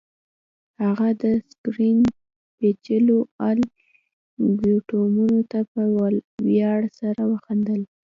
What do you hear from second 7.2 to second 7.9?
وخندل